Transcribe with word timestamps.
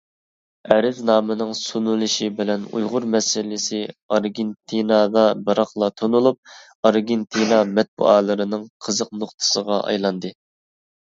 ئەرزنامىنىڭ 0.75 1.51
سۇنۇلۇشى 1.57 2.29
بىلەن 2.39 2.63
ئۇيغۇر 2.71 3.05
مەسىلىسى 3.17 3.83
ئارگېنتىنادا 4.17 5.27
بىراقلا 5.51 5.93
تونۇلۇپ، 6.03 6.57
ئارگېنتىنا 6.91 7.63
مەتبۇئاتلىرىنىڭ 7.79 8.69
قىزىق 8.87 9.17
نۇقتىسىغا 9.23 9.83
ئايلاندى. 9.87 10.37